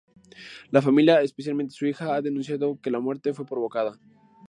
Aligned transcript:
La 0.71 0.81
familia 0.81 1.21
-especialmente 1.21 1.73
su 1.75 1.85
hija- 1.85 2.15
ha 2.15 2.23
denunciado 2.23 2.79
que 2.81 2.89
la 2.89 2.99
muerte 2.99 3.35
fue 3.35 3.45
provocada. 3.45 3.99